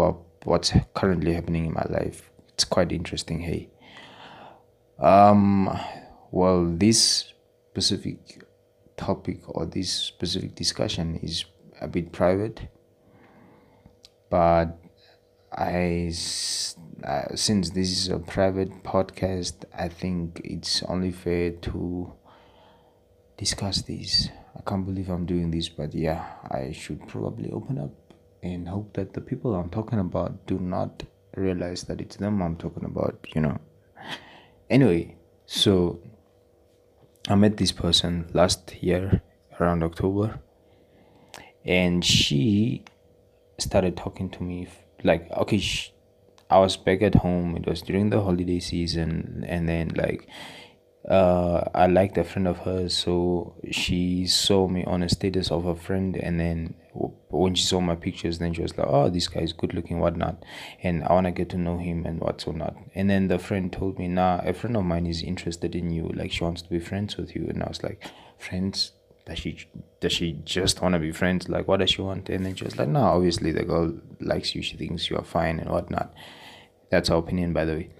[0.00, 2.30] about what's currently happening in my life.
[2.48, 3.68] It's quite interesting, hey.
[4.98, 5.78] Um,
[6.30, 7.32] well, this
[7.70, 8.44] specific
[8.96, 11.44] topic or this specific discussion is
[11.80, 12.68] a bit private,
[14.28, 14.78] but
[15.52, 16.12] I,
[17.04, 22.12] uh, since this is a private podcast, I think it's only fair to
[23.36, 24.28] discuss this.
[24.56, 28.09] I can't believe I'm doing this, but yeah, I should probably open up
[28.42, 31.02] and hope that the people I'm talking about do not
[31.36, 33.58] realize that it's them I'm talking about, you know.
[34.68, 36.00] Anyway, so
[37.28, 39.22] I met this person last year
[39.58, 40.40] around October,
[41.64, 42.84] and she
[43.58, 44.68] started talking to me
[45.04, 45.62] like, okay,
[46.48, 47.56] I was back at home.
[47.56, 50.26] It was during the holiday season, and then like
[51.08, 55.64] uh, I liked a friend of hers, so she saw me on a status of
[55.64, 59.28] a friend, and then when she saw my pictures, then she was like, "Oh, this
[59.28, 60.44] guy is good looking, whatnot,"
[60.82, 62.76] and I wanna get to know him and what's or not.
[62.94, 66.08] And then the friend told me, "Nah, a friend of mine is interested in you,
[66.08, 68.04] like she wants to be friends with you," and I was like,
[68.38, 68.92] "Friends."
[69.26, 69.58] Does she
[70.00, 71.48] does she just want to be friends?
[71.48, 72.28] Like, what does she want?
[72.30, 74.62] And then she was like, "No, obviously the girl likes you.
[74.62, 76.12] She thinks you are fine and whatnot."
[76.90, 77.90] That's her opinion, by the way.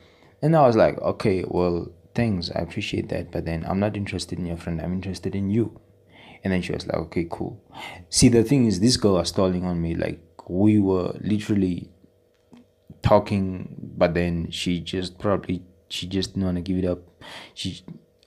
[0.42, 4.38] And I was like, "Okay, well, thanks i appreciate that but then i'm not interested
[4.38, 4.80] in your friend.
[4.80, 5.80] I'm interested in you.
[6.42, 7.62] And then she was like okay cool.
[8.08, 9.94] See the thing is this girl was stalling on me.
[9.94, 11.90] Like we were literally
[13.02, 17.00] talking but then she just probably she just didn't want to give it up.
[17.54, 17.68] She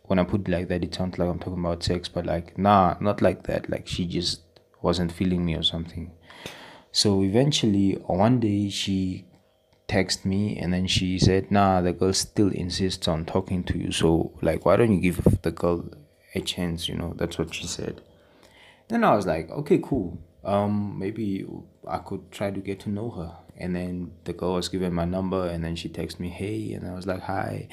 [0.03, 2.57] when i put it like that it sounds like i'm talking about sex but like
[2.57, 3.69] nah not like that.
[3.69, 4.41] Like she just
[4.81, 6.11] wasn't feeling me or something.
[6.91, 9.25] So eventually one day she
[9.87, 13.91] text me and then she said nah the girl still insists on talking to you
[13.91, 15.85] so like why don't you give the girl
[16.35, 17.13] a chance you know?
[17.15, 18.01] That's what she said.
[18.87, 20.17] Then i was like okay cool.
[20.43, 21.45] Um maybe
[21.87, 23.37] i could try to get to know her.
[23.55, 26.87] And then the girl was given my number and then she texted me hey and
[26.87, 27.67] i was like hi.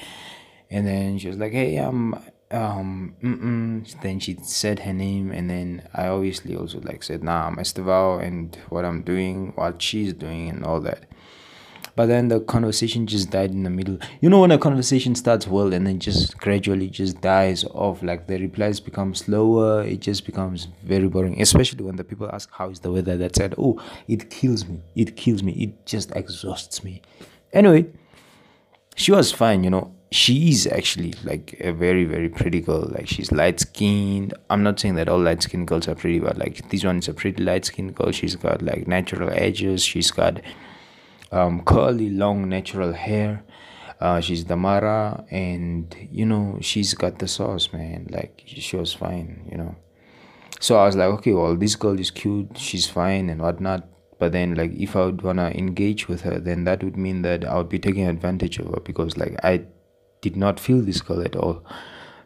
[0.69, 2.15] And then she was like hey i'm
[2.51, 4.01] um mm-mm.
[4.01, 8.19] then she said her name and then i obviously also like said nah i'm esteval
[8.19, 11.05] and what i'm doing what she's doing and all that
[11.95, 13.97] but then the conversation just died in the middle.
[14.21, 18.27] You know when a conversation starts well and then just gradually just dies off like
[18.27, 22.69] the replies become slower it just becomes very boring especially when the people ask how
[22.69, 23.17] is the weather?
[23.17, 24.81] That said oh it kills me.
[24.95, 25.53] It kills me.
[25.53, 27.01] It just exhausts me.
[27.53, 27.87] Anyway
[28.95, 29.93] she was fine you know.
[30.13, 32.85] She is actually like a very very pretty girl.
[32.91, 36.37] Like she's light skinned i'm not saying that all light skinned girls are pretty but
[36.37, 38.11] like this one is a pretty light skinned girl.
[38.11, 39.83] She's got like natural edges.
[39.83, 40.41] She's got
[41.31, 43.43] um, curly, long, natural hair.
[43.99, 48.07] Uh, she's Damara, and you know she's got the sauce, man.
[48.09, 49.75] Like she was fine, you know.
[50.59, 53.87] So I was like, okay, well, this girl is cute, she's fine and whatnot.
[54.19, 57.43] But then, like, if I would wanna engage with her, then that would mean that
[57.43, 59.65] I would be taking advantage of her because, like, I
[60.21, 61.63] did not feel this girl at all.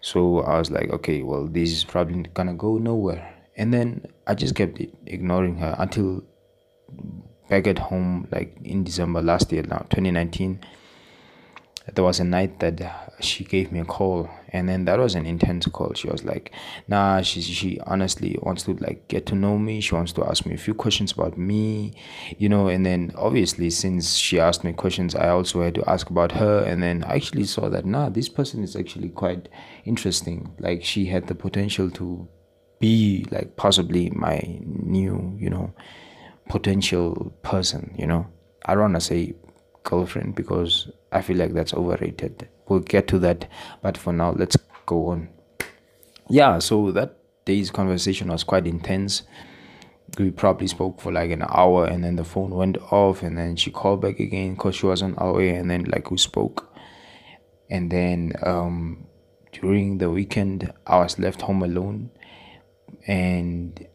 [0.02, 3.34] So I was like, okay, well, this is probably gonna go nowhere.
[3.56, 6.26] And then I just kept ignoring her until
[7.50, 10.60] back at home like in december last year now 2019
[11.94, 15.26] there was a night that she gave me a call and then that was an
[15.26, 15.94] intense call.
[15.94, 16.52] She was like
[16.88, 19.82] nah she, she honestly wants to like get to know me.
[19.82, 21.94] She wants to ask me a few questions about me
[22.38, 26.10] you know and then obviously since she asked me questions i also had to ask
[26.10, 29.48] about her and then i actually saw that nah this person is actually quite
[29.86, 30.52] interesting.
[30.60, 32.28] Like she had the potential to
[32.80, 35.74] be like possibly my new you know
[36.50, 38.28] potential person, you know.
[38.66, 39.34] I don't want to say
[39.84, 42.48] girlfriend because I feel like that's overrated.
[42.68, 43.50] We'll get to that,
[43.82, 45.30] but for now, let's go on.
[46.30, 49.24] Yeah, so that day's conversation was quite intense.
[50.18, 53.56] We probably spoke for like an hour and then the phone went off and then
[53.56, 56.74] she called back again because she was on our way and then like we spoke.
[57.70, 59.08] And then um
[59.52, 62.12] during the weekend I was left home alone
[63.08, 63.86] and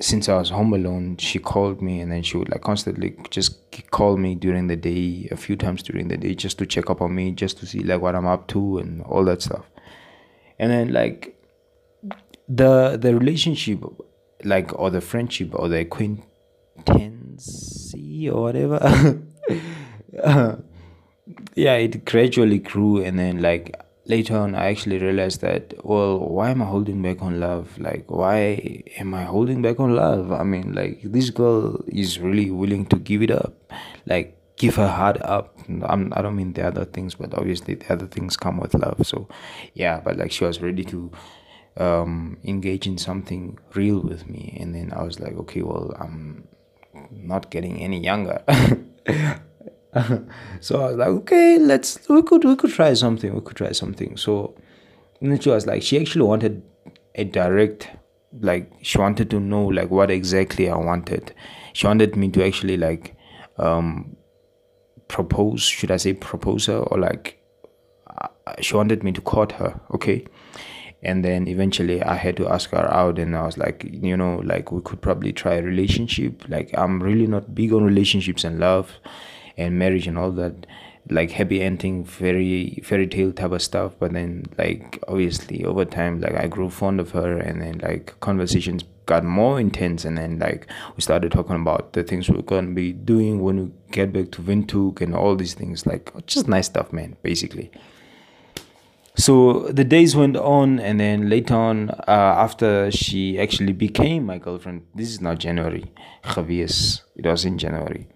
[0.00, 3.58] since I was home alone, she called me and then she would like constantly just
[3.90, 7.02] call me during the day, a few times during the day, just to check up
[7.02, 9.66] on me, just to see like what I'm up to and all that stuff.
[10.58, 11.36] And then like
[12.48, 13.84] the the relationship,
[14.44, 16.24] like or the friendship or the acquaintance
[18.28, 19.20] or whatever.
[21.54, 26.50] yeah, it gradually grew and then like later on i actually realized that well why
[26.50, 27.78] am i holding back on love?
[27.78, 30.32] Like why am i holding back on love?
[30.32, 33.54] I mean like this girl is really willing to give it up.
[34.06, 35.56] Like give her heart up.
[35.82, 39.06] I'm, i don't mean the other things but obviously the other things come with love.
[39.06, 39.28] So
[39.74, 41.10] yeah but like she was ready to
[41.76, 44.56] um engage in something real with me.
[44.60, 46.48] And then i was like okay well i'm
[47.10, 48.42] not getting any younger
[50.60, 53.34] so I was like, okay, let's we could we could try something.
[53.34, 54.16] We could try something.
[54.16, 54.54] So
[55.20, 56.62] and she was like, she actually wanted
[57.14, 57.90] a direct
[58.40, 61.34] like she wanted to know like what exactly I wanted.
[61.72, 63.16] She wanted me to actually like
[63.58, 64.16] um
[65.08, 67.42] propose, should I say propose her or like
[68.16, 68.28] uh,
[68.60, 70.24] she wanted me to court her, okay?
[71.02, 74.40] And then eventually I had to ask her out and I was like, you know,
[74.44, 76.44] like we could probably try a relationship.
[76.48, 78.92] Like I'm really not big on relationships and love
[79.60, 80.66] and marriage and all that
[81.08, 86.20] like happy ending fairy fairy tale type of stuff but then like obviously over time
[86.20, 90.38] like i grew fond of her and then like conversations got more intense and then
[90.38, 93.72] like we started talking about the things we are going to be doing when we
[93.90, 97.72] get back to Windhoek and all these things like just nice stuff man basically
[99.16, 104.38] so the days went on and then later on uh, after she actually became my
[104.38, 105.90] girlfriend this is now january
[106.22, 107.00] Javier.
[107.16, 108.06] it was in january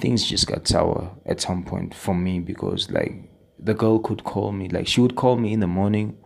[0.00, 4.52] things just got sour at some point for me because like the girl could call
[4.52, 6.16] me like she would call me in the morning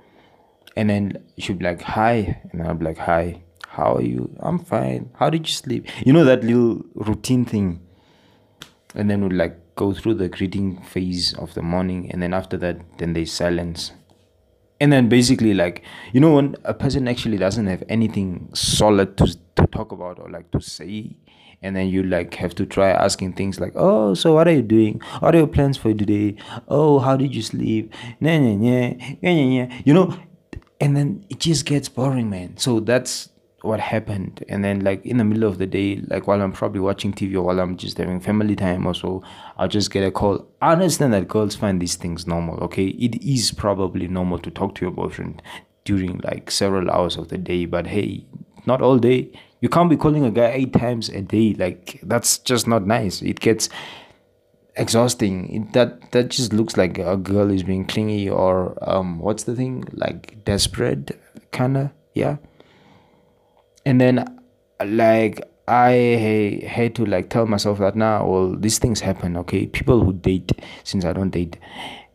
[0.76, 3.42] and then she'd be like hi and i'd be like hi
[3.72, 4.36] how are you?
[4.40, 5.08] I'm fine.
[5.14, 5.86] How did you sleep?
[6.04, 7.80] You know that little routine thing?
[8.94, 12.58] And then we'd like go through the greeting phase of the morning and then after
[12.58, 13.92] that then there's silence.
[14.78, 19.34] And then basically like you know when a person actually doesn't have anything solid to,
[19.56, 21.16] to talk about or like to say
[21.62, 24.62] and then you like have to try asking things like oh so what are you
[24.62, 25.00] doing?
[25.20, 26.36] What are your plans for today?
[26.68, 27.92] Oh how did you sleep?
[28.20, 28.88] Nah, nah, nah,
[29.22, 29.74] nah, nah, nah.
[29.84, 30.16] you know
[30.80, 32.56] and then it just gets boring man.
[32.56, 33.28] So that's
[33.62, 34.44] what happened.
[34.48, 37.34] And then like in the middle of the day like while i'm probably watching tv
[37.34, 39.22] or while i'm just having family time or so
[39.56, 40.46] i'll just get a call.
[40.60, 42.86] I understand that girls find these things normal okay?
[42.86, 45.42] It is probably normal to talk to your boyfriend
[45.84, 47.64] during like several hours of the day.
[47.64, 48.26] But hey
[48.66, 49.32] not all day
[49.62, 53.22] you can't be calling a guy eight times a day like that's just not nice.
[53.22, 53.68] It gets
[54.74, 55.54] exhausting.
[55.54, 59.54] It, that that just looks like a girl is being clingy or um what's the
[59.54, 59.84] thing?
[59.92, 61.18] Like desperate
[61.52, 62.36] kind of yeah.
[63.86, 64.40] And then
[64.84, 69.66] like I had to like tell myself that now well these things happen okay?
[69.66, 70.50] People who date
[70.82, 71.56] since I don't date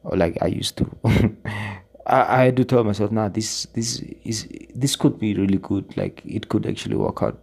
[0.03, 0.91] or like I used to
[2.07, 5.95] I, I had to tell myself, nah, this this is this could be really good.
[5.97, 7.39] Like it could actually work out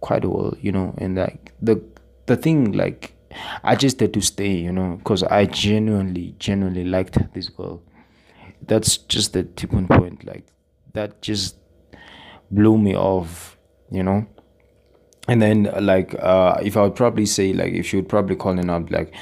[0.00, 0.94] quite well, you know.
[0.98, 1.82] And like the
[2.26, 3.14] the thing, like
[3.62, 7.82] I just had to stay, you know, because I genuinely, genuinely liked this girl.
[8.66, 10.24] That's just the tipping point.
[10.24, 10.46] Like
[10.92, 11.56] that just
[12.50, 13.58] blew me off,
[13.90, 14.26] you know.
[15.26, 18.58] And then like uh if I would probably say like if she would probably call
[18.58, 19.14] and I'd be like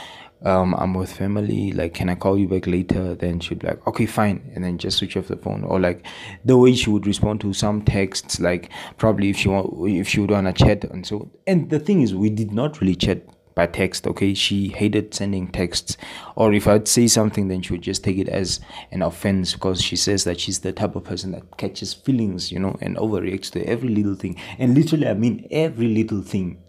[0.45, 1.73] um, I'm with family.
[1.73, 3.15] Like, can I call you back later?
[3.15, 4.51] Then she'd be like, okay, fine.
[4.55, 5.65] And then just switch off the phone.
[5.65, 6.05] Or like
[6.45, 10.21] the way she would respond to some texts, like probably if she want, if she
[10.21, 11.31] would want to chat and so.
[11.47, 13.25] And the thing is, we did not really chat
[13.55, 14.07] by text.
[14.07, 15.97] Okay, she hated sending texts.
[16.35, 18.61] Or if I'd say something, then she would just take it as
[18.91, 22.59] an offense because she says that she's the type of person that catches feelings, you
[22.59, 24.37] know, and overreacts to every little thing.
[24.59, 26.63] And literally, I mean every little thing.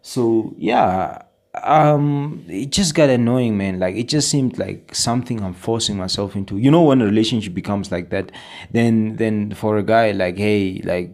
[0.00, 1.24] So yeah
[1.62, 3.78] um it just got annoying man.
[3.78, 6.58] Like it just seemed like something i'm forcing myself into.
[6.58, 8.32] You know when a relationship becomes like that
[8.70, 11.10] then then for a guy like hey like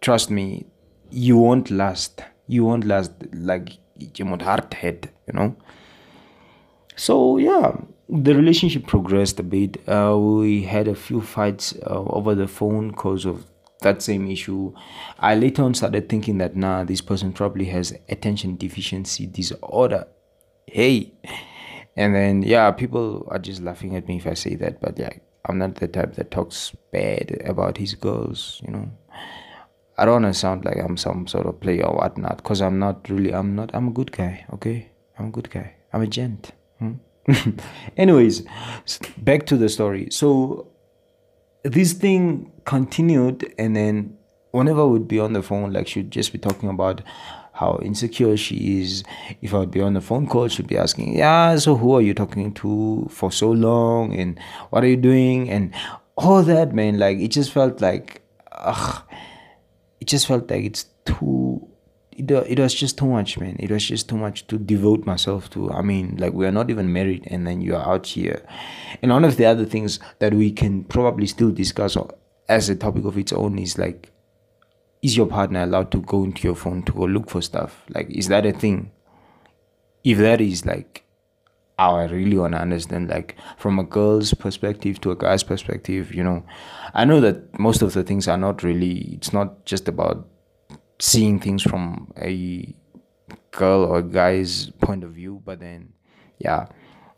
[0.00, 0.66] trust me
[1.10, 2.22] you won't last.
[2.46, 3.78] You won't last like
[4.16, 5.56] you won't hard head you know?
[6.96, 7.76] So yeah
[8.08, 9.76] the relationship progressed a bit.
[9.88, 13.46] Uh, we had a few fights uh, over the phone because of
[13.84, 14.74] that same issue.
[15.18, 20.06] I later on started thinking that nah, this person probably has attention deficiency disorder.
[20.66, 21.12] Hey.
[21.96, 25.10] And then yeah, people are just laughing at me if I say that, but yeah,
[25.46, 28.90] I'm not the type that talks bad about his girls, you know.
[29.96, 33.08] I don't wanna sound like I'm some sort of player or whatnot, because I'm not
[33.08, 34.90] really I'm not I'm a good guy, okay?
[35.18, 35.76] I'm a good guy.
[35.92, 36.50] I'm a gent.
[36.80, 36.94] Hmm?
[37.96, 38.42] Anyways,
[39.18, 40.08] back to the story.
[40.10, 40.66] So
[41.64, 44.16] this thing continued and then
[44.52, 47.00] whenever we'd be on the phone like she'd just be talking about
[47.52, 49.04] how insecure she is.
[49.40, 52.00] If i would be on the phone call she'd be asking yeah so who are
[52.02, 54.14] you talking to for so long?
[54.14, 54.38] And
[54.70, 55.50] what are you doing?
[55.50, 55.74] And
[56.16, 59.02] all that man like it just felt like ugh,
[60.00, 61.66] it just felt like it's too
[62.16, 63.56] it, it was just too much man.
[63.58, 65.70] It was just too much to devote myself to.
[65.70, 68.44] I mean like we are not even married and then you are out here.
[69.02, 71.96] And one of the other things that we can probably still discuss
[72.48, 74.10] as a topic of its own is like
[75.02, 77.84] is your partner allowed to go into your phone to go look for stuff?
[77.90, 78.90] Like is that a thing?
[80.02, 81.04] If that is like
[81.78, 86.22] I really want to understand, like from a girl's perspective to a guy's perspective, you
[86.22, 86.44] know.
[86.94, 90.28] I know that most of the things are not really, it's not just about
[90.98, 92.74] seeing things from a
[93.50, 95.92] girl or guy's point of view but then
[96.38, 96.66] yeah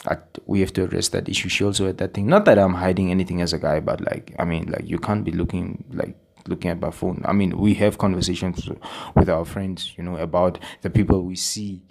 [0.06, 1.48] I, we have to address that issue.
[1.48, 2.26] She also had that thing.
[2.26, 5.24] Not that i'm hiding anything as a guy but like i mean like you can't
[5.24, 6.16] be looking like
[6.48, 7.22] looking at my phone.
[7.24, 8.68] I mean we have conversations
[9.14, 11.82] with our friends you know about the people we see.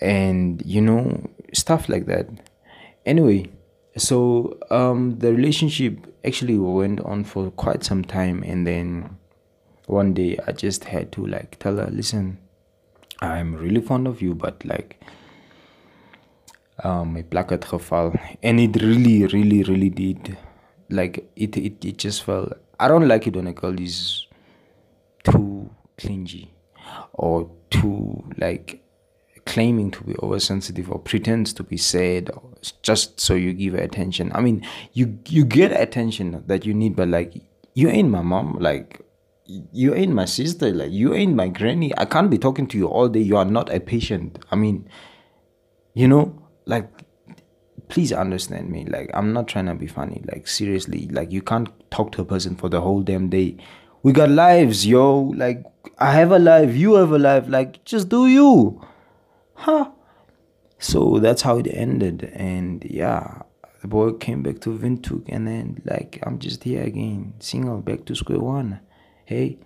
[0.00, 2.28] And you know stuff like that.
[3.04, 3.50] Anyway
[3.96, 9.18] so um the relationship actually went on for quite some time and then
[9.90, 12.38] one day i just had to like tell her listen
[13.20, 15.00] i'm really fond of you but like
[16.84, 20.36] um my plek het geval and it really really really did.
[20.88, 24.26] Like it it, it just felt i don't like it when a girl is
[25.22, 26.50] too clingy
[27.12, 28.80] or too like
[29.44, 32.30] claiming to be oversensitive or pretends to be sad
[32.82, 34.30] just so you give her attention.
[34.34, 37.34] I mean you you get attention that you need but like
[37.74, 39.00] you ain't my mom like
[39.72, 41.96] you ain't my sister like you ain't my granny.
[41.98, 43.20] I can't be talking to you all day.
[43.20, 44.38] You are not a patient.
[44.50, 44.88] I mean
[45.94, 46.88] you know like
[47.88, 48.84] please understand me.
[48.84, 50.22] Like i'm not trying to be funny.
[50.32, 53.56] Like seriously like you can't talk to a person for the whole damn day.
[54.02, 55.32] We got lives yo.
[55.36, 55.64] Like
[55.98, 56.74] i have a life.
[56.74, 57.48] You have a life.
[57.48, 58.80] Like just do you.
[59.54, 59.90] Huh?
[60.78, 62.30] So that's how it ended.
[62.34, 63.42] And yeah
[63.82, 65.24] the boy came back to Windhoek.
[65.28, 68.80] And then like i'm just here again single back to square one
[69.30, 69.56] hey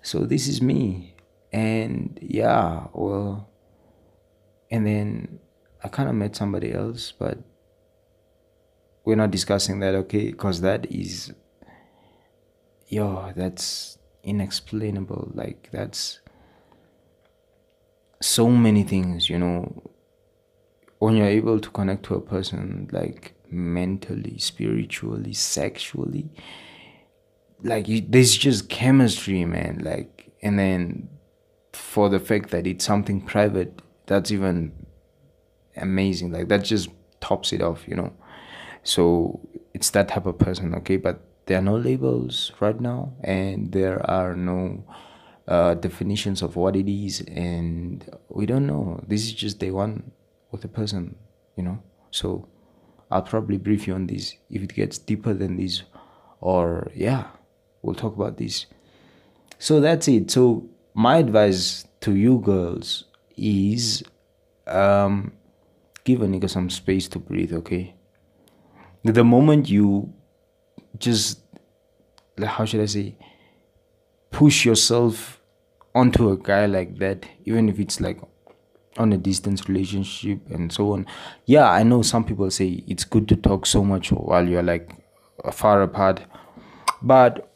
[0.00, 1.14] so this is me
[1.52, 3.50] and yeah well
[4.70, 5.40] and then
[5.82, 7.38] i kind of met somebody else but
[9.08, 10.30] we're not discussing that okay?
[10.30, 11.32] Because that is
[12.88, 16.20] yo that's inexplainable like that's
[18.20, 19.82] so many things you know?
[20.98, 26.30] When you're able to connect to a person like mentally spiritually sexually
[27.62, 31.08] like you, there's just chemistry man like and then
[31.72, 34.72] for the fact that it's something private that's even
[35.76, 36.88] amazing like that just
[37.20, 38.12] tops it off you know?
[38.84, 39.40] So
[39.74, 40.96] it's that type of person okay?
[40.96, 44.84] But there are no labels right now and there are no
[45.46, 49.02] uh, definitions of what it is and we don't know.
[49.06, 50.12] This is just day one
[50.50, 51.16] with a person
[51.56, 51.82] you know?
[52.10, 52.48] So
[53.10, 55.82] i'll probably brief you on this if it gets deeper than this
[56.40, 57.28] or yeah
[57.88, 58.66] we'll talk about this
[59.58, 60.30] so that's it.
[60.30, 63.04] So my advice to you girls
[63.36, 64.04] is
[64.66, 65.32] um
[66.04, 67.94] give a nigga some space to breathe okay?
[69.04, 70.12] The moment you
[70.98, 71.40] just
[72.36, 73.14] like how should i say
[74.30, 75.40] push yourself
[75.94, 78.20] onto a guy like that, even if it's like
[78.96, 81.06] on a distance relationship and so on.
[81.46, 84.92] Yeah, I know some people say it's good to talk so much while you're like
[85.52, 86.20] far apart,
[87.02, 87.48] but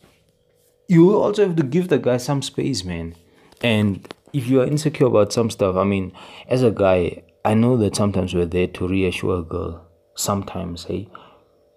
[0.88, 3.14] you also have to give the guy some space, man.
[3.62, 6.12] And if you are insecure about some stuff, I mean,
[6.48, 11.08] as a guy, I know that sometimes we're there to reassure a girl, sometimes, hey,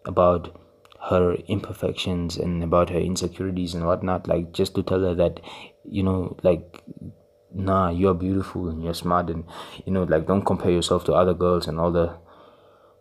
[0.05, 0.59] about
[1.09, 5.39] her imperfections and about her insecurities and whatnot, like just to tell her that
[5.89, 6.81] you know like
[7.53, 9.45] nah you're beautiful and you're smart and
[9.85, 12.17] you know like don't compare yourself to other girls and all the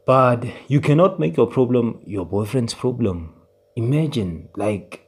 [0.07, 3.35] but you cannot make your problem your boyfriend's problem
[3.75, 5.04] imagine like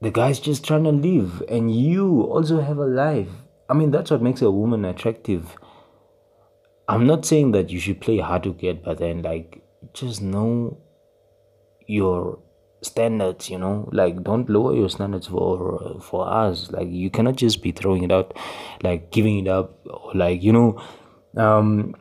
[0.00, 3.28] the guy's just trying to live and you also have a life.
[3.68, 5.56] I mean that's what makes a woman attractive.
[6.88, 9.62] I'm not saying that you should play hard to get but then like
[9.92, 10.78] just know
[11.86, 12.38] your
[12.82, 13.88] standards you know?
[13.92, 16.70] Like don't lower your standards for for us.
[16.70, 18.36] Like you cannot just be throwing it out
[18.82, 20.82] like giving it up or like you know
[21.36, 21.94] um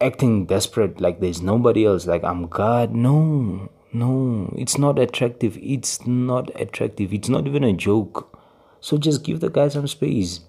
[0.00, 2.06] acting desperate like there's nobody else.
[2.06, 5.58] Like i'm god no no it's not attractive.
[5.60, 7.12] It's not attractive.
[7.12, 8.38] It's not even a joke.
[8.80, 10.40] So just give the guy some space.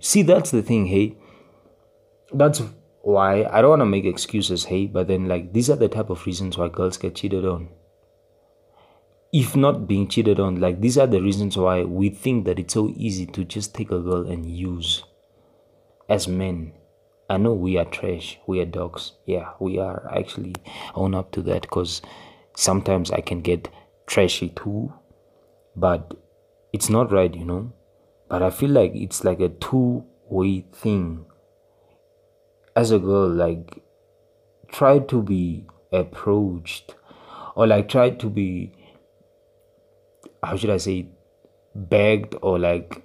[0.00, 1.16] See that's the thing hey?
[2.32, 2.62] That's
[3.02, 4.86] why i don't want to make excuses hey?
[4.86, 7.68] But then like these are the type of reasons why girls get cheated on.
[9.32, 12.74] If not being cheated on like these are the reasons why we think that it's
[12.74, 15.04] so easy to just take a girl and use
[16.08, 16.72] as men.
[17.28, 18.38] I know we are trash.
[18.46, 19.12] We are dogs.
[19.26, 20.10] Yeah we are.
[20.12, 20.54] Actually
[20.94, 22.02] own up to that because
[22.56, 23.68] sometimes i can get
[24.06, 24.92] trashy too
[25.76, 26.14] but
[26.72, 27.72] it's not right you know.
[28.28, 31.24] But i feel like it's like a two way thing.
[32.74, 33.82] As a girl like
[34.68, 36.94] try to be approached
[37.54, 38.72] or like try to be
[40.42, 41.08] how should I say
[41.74, 43.02] begged or like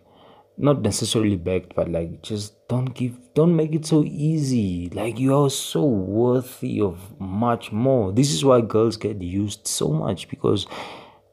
[0.57, 5.35] not necessarily begged but like just don't give don't make it so easy like you
[5.35, 10.67] are so worthy of much more this is why girls get used so much because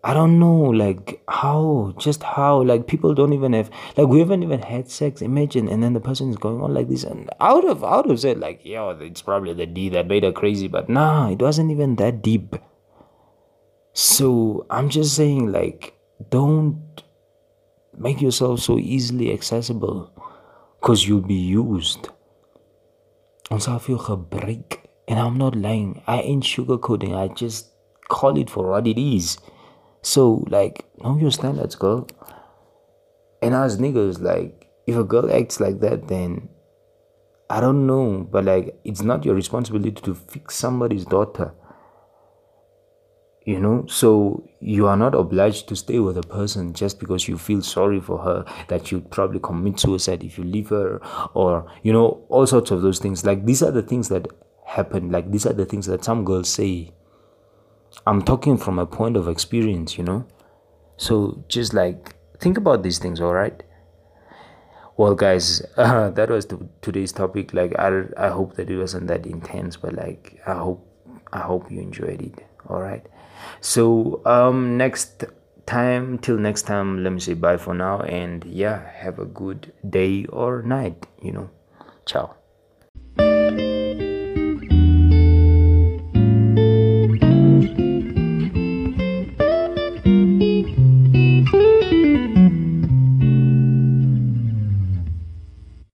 [0.04, 4.44] I don't know, like how, just how, like people don't even have, like we haven't
[4.44, 5.20] even had sex.
[5.20, 8.24] Imagine, and then the person is going on like this, and out of out of
[8.24, 11.72] it, like yo, it's probably the D that made her crazy, but nah, it wasn't
[11.72, 12.54] even that deep.
[13.92, 15.94] So I'm just saying, like,
[16.30, 17.02] don't
[17.98, 20.12] make yourself so easily accessible,
[20.80, 22.08] cause you'll be used.
[23.50, 26.02] Ons sal feel gebruik, and I'm not lying.
[26.06, 27.16] I ain't sugarcoating.
[27.16, 27.72] I just
[28.08, 29.38] call it for what it is.
[30.02, 32.06] So like know your standards, girl.
[33.42, 36.48] And as niggas, like if a girl acts like that, then
[37.50, 41.52] I don't know, but like it's not your responsibility to fix somebody's daughter.
[43.48, 47.38] You know, so you are not obliged to stay with a person just because you
[47.38, 51.00] feel sorry for her that you'd probably commit suicide if you leave her,
[51.32, 53.24] or you know, all sorts of those things.
[53.24, 54.26] Like these are the things that
[54.66, 56.92] happen, like these are the things that some girls say
[58.06, 60.26] I'm talking from a point of experience, you know?
[60.98, 63.62] So just like think about these things, all right?
[64.98, 67.54] Well, guys, uh, that was the, today's topic.
[67.54, 70.84] Like, I, I hope that it wasn't that intense, but like, I hope
[71.32, 72.47] I hope you enjoyed it.
[72.68, 73.04] All right.
[73.60, 75.24] So, um, next
[75.66, 79.72] time, till next time, let me say bye for now, and yeah, have a good
[79.88, 81.06] day or night.
[81.22, 81.50] You know,
[82.04, 82.34] ciao.